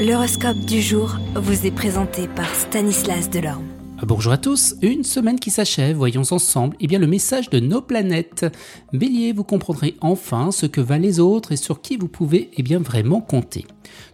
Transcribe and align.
L'horoscope 0.00 0.56
du 0.60 0.80
jour 0.80 1.18
vous 1.34 1.66
est 1.66 1.70
présenté 1.70 2.26
par 2.26 2.48
Stanislas 2.54 3.28
Delorme. 3.28 3.66
Bonjour 4.02 4.32
à 4.32 4.38
tous, 4.38 4.74
une 4.80 5.04
semaine 5.04 5.38
qui 5.38 5.50
s'achève, 5.50 5.94
voyons 5.94 6.22
ensemble 6.30 6.74
eh 6.80 6.86
bien, 6.86 6.98
le 6.98 7.06
message 7.06 7.50
de 7.50 7.60
nos 7.60 7.82
planètes. 7.82 8.46
Bélier, 8.94 9.34
vous 9.34 9.44
comprendrez 9.44 9.96
enfin 10.00 10.52
ce 10.52 10.64
que 10.64 10.80
valent 10.80 11.02
les 11.02 11.20
autres 11.20 11.52
et 11.52 11.56
sur 11.56 11.82
qui 11.82 11.98
vous 11.98 12.08
pouvez 12.08 12.50
eh 12.56 12.62
bien, 12.62 12.78
vraiment 12.78 13.20
compter. 13.20 13.66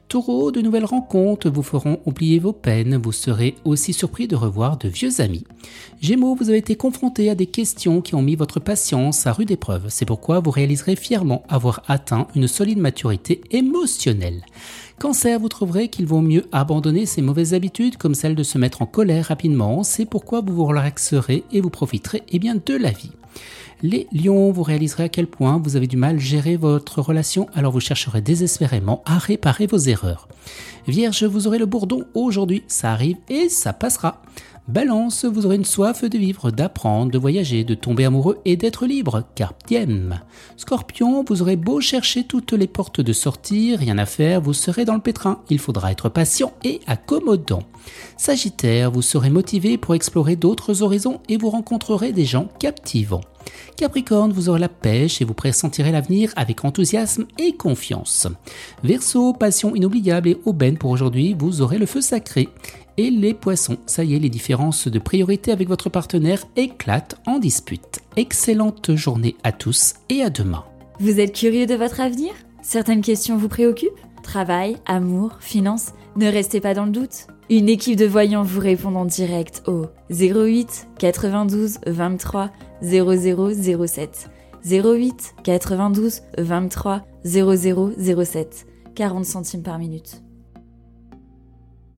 Taureau, 0.09 0.53
de 0.53 0.61
nouvelles 0.61 0.85
rencontres 0.85 1.51
vous 1.51 1.65
feront 1.65 1.99
oublier 2.07 2.39
vos 2.39 2.53
peines, 2.53 2.97
vous 2.97 3.11
serez 3.11 3.57
aussi 3.65 3.93
surpris 3.93 4.29
de 4.29 4.37
revoir 4.37 4.77
de 4.77 4.89
vieux 4.89 5.21
amis. 5.21 5.45
Gémeaux, 6.01 6.37
vous 6.37 6.49
avez 6.49 6.59
été 6.59 6.77
confronté 6.77 7.29
à 7.29 7.35
des 7.35 7.47
questions 7.47 8.01
qui 8.01 8.15
ont 8.15 8.23
mis 8.23 8.37
votre 8.37 8.61
patience 8.61 9.27
à 9.27 9.33
rude 9.33 9.51
épreuve, 9.51 9.87
c'est 9.89 10.05
pourquoi 10.05 10.39
vous 10.39 10.53
réaliserez 10.53 10.95
fièrement 10.95 11.43
avoir 11.49 11.83
atteint 11.89 12.29
une 12.37 12.47
solide 12.47 12.79
maturité 12.79 13.41
émotionnelle. 13.51 14.43
Cancer, 15.01 15.41
vous 15.41 15.49
trouverez 15.49 15.89
qu'il 15.89 16.07
vaut 16.07 16.23
mieux 16.23 16.47
abandonner 16.53 17.05
ces 17.05 17.21
mauvaises 17.21 17.53
habitudes 17.53 17.97
comme 17.97 18.15
celle 18.15 18.37
de 18.37 18.43
se 18.45 18.59
mettre 18.59 18.83
en 18.83 18.87
colère 18.87 19.27
rapidement, 19.27 19.83
c'est 19.83 20.07
pourquoi 20.07 20.41
vous 20.41 20.55
vous 20.55 20.67
relaxerez 20.67 21.43
et 21.53 21.61
vous 21.61 21.71
profiterez 21.71 22.23
eh 22.33 22.39
de 22.39 22.77
la 22.77 22.91
vie. 22.93 23.11
Les 23.83 24.07
lions, 24.11 24.53
vous 24.53 24.63
réaliserez 24.63 25.05
à 25.05 25.09
quel 25.09 25.27
point 25.27 25.61
vous 25.63 25.77
avez 25.77 25.87
du 25.87 25.97
mal 25.97 26.17
à 26.17 26.19
gérer 26.19 26.57
votre 26.57 27.03
relation, 27.03 27.47
alors 27.55 27.73
vous 27.73 27.81
chercherez 27.81 28.23
désespérément 28.23 29.03
à 29.05 29.19
réparer 29.19 29.67
vos 29.67 29.77
erreurs. 29.77 30.29
Vierge, 30.89 31.25
vous 31.25 31.47
aurez 31.47 31.59
le 31.59 31.67
bourdon 31.67 32.05
aujourd'hui, 32.15 32.63
ça 32.69 32.93
arrive 32.93 33.17
et 33.29 33.49
ça 33.49 33.73
passera. 33.73 34.23
Balance, 34.69 35.25
vous 35.25 35.47
aurez 35.47 35.57
une 35.57 35.65
soif 35.65 36.05
de 36.05 36.19
vivre, 36.19 36.51
d'apprendre, 36.51 37.13
de 37.13 37.19
voyager, 37.19 37.63
de 37.63 37.75
tomber 37.75 38.05
amoureux 38.05 38.39
et 38.45 38.57
d'être 38.57 38.87
libre. 38.87 39.23
Carpe 39.37 39.63
Scorpion, 40.57 41.23
vous 41.23 41.43
aurez 41.43 41.55
beau 41.55 41.81
chercher 41.81 42.25
toutes 42.25 42.53
les 42.53 42.67
portes 42.67 43.01
de 43.01 43.13
sortie, 43.13 43.77
rien 43.77 43.97
à 43.99 44.07
faire, 44.07 44.41
vous 44.41 44.55
serez 44.55 44.85
dans 44.85 44.95
le 44.95 45.01
pétrin. 45.01 45.41
Il 45.51 45.61
faudra 45.61 45.93
être 45.93 46.09
patient 46.09 46.53
et 46.65 46.81
accommodant. 46.89 47.63
Sagittaire, 48.17 48.91
vous 48.91 49.03
serez 49.03 49.31
motivé 49.31 49.79
pour 49.79 49.95
explorer 49.95 50.35
d'autres 50.35 50.83
horizons 50.83 51.21
et 51.29 51.37
vous 51.37 51.51
rencontrerez 51.51 52.13
des 52.13 52.25
gens 52.25 52.49
captivants. 52.59 53.21
Capricorne, 53.77 54.33
vous 54.33 54.49
aurez 54.49 54.61
la 54.61 54.69
pêche 54.69 55.21
et 55.21 55.25
vous 55.25 55.35
pressentirez 55.35 55.93
l'avenir 55.93 56.33
avec 56.37 56.65
enthousiasme 56.65 57.27
et 57.39 57.53
confiance. 57.53 58.27
Verseau, 58.83 59.33
passion 59.33 59.75
inoubliable 59.75 60.29
et 60.29 60.39
aubaine 60.45 60.79
pour 60.79 60.91
aujourd'hui, 60.91 61.35
vous 61.39 61.63
aurez 61.63 61.79
le 61.79 61.87
feu 61.87 62.01
sacré. 62.01 62.49
Et 62.97 63.11
les 63.11 63.35
poissons, 63.35 63.77
ça 63.85 64.05
y 64.05 64.15
est, 64.15 64.19
les 64.19 64.31
différences 64.31 64.89
de 64.89 64.99
priorité 64.99 65.53
avec 65.53 65.69
votre 65.69 65.91
partenaire 65.91 66.45
éclatent 66.57 67.17
en 67.27 67.39
dispute. 67.39 68.01
Excellente 68.17 68.95
journée 68.95 69.37
à 69.45 69.53
tous 69.53 69.95
et 70.09 70.23
à 70.23 70.31
demain. 70.31 70.65
Vous 70.99 71.21
êtes 71.21 71.35
curieux 71.35 71.67
de 71.67 71.75
votre 71.75 72.01
avenir? 72.01 72.33
Certaines 72.63 73.03
questions 73.03 73.37
vous 73.37 73.49
préoccupent? 73.49 74.06
Travail, 74.37 74.77
amour, 74.85 75.39
finances 75.41 75.95
Ne 76.15 76.31
restez 76.31 76.61
pas 76.61 76.75
dans 76.75 76.85
le 76.85 76.91
doute. 76.91 77.27
Une 77.49 77.71
équipe 77.71 77.97
de 77.97 78.05
voyants 78.05 78.43
vous 78.43 78.61
répond 78.61 78.95
en 78.95 79.07
direct 79.07 79.63
au 79.67 79.87
08 80.11 80.89
92 80.99 81.79
23 81.87 82.51
0007. 82.83 84.31
08 84.71 85.37
92 85.43 86.21
23 86.37 87.07
0007. 87.25 88.67
40 88.95 89.25
centimes 89.25 89.63
par 89.63 89.79
minute. 89.79 90.23